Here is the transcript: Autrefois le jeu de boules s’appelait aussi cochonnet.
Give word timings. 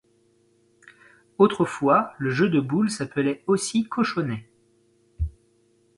Autrefois 1.37 2.15
le 2.17 2.31
jeu 2.31 2.49
de 2.49 2.59
boules 2.59 2.89
s’appelait 2.89 3.43
aussi 3.45 3.87
cochonnet. 3.87 4.49